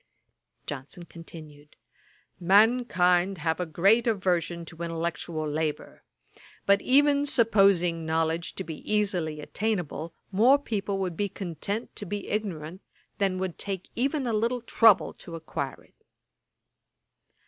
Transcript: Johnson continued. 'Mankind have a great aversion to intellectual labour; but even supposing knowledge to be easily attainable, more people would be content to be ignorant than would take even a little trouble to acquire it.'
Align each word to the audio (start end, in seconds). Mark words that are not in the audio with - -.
Johnson 0.65 1.05
continued. 1.05 1.75
'Mankind 2.39 3.37
have 3.37 3.59
a 3.59 3.67
great 3.67 4.07
aversion 4.07 4.65
to 4.65 4.81
intellectual 4.81 5.47
labour; 5.47 6.01
but 6.65 6.81
even 6.81 7.23
supposing 7.23 8.03
knowledge 8.03 8.55
to 8.55 8.63
be 8.63 8.77
easily 8.91 9.39
attainable, 9.41 10.15
more 10.31 10.57
people 10.57 10.97
would 10.97 11.15
be 11.15 11.29
content 11.29 11.95
to 11.97 12.07
be 12.07 12.29
ignorant 12.29 12.81
than 13.19 13.37
would 13.37 13.59
take 13.59 13.91
even 13.95 14.25
a 14.25 14.33
little 14.33 14.61
trouble 14.63 15.13
to 15.13 15.35
acquire 15.35 15.83
it.' 15.83 16.03